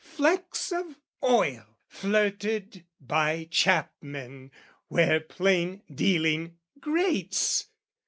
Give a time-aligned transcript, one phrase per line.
[0.03, 4.49] Flecks of oil Flirted by chapmen
[4.87, 7.67] where plain dealing grates.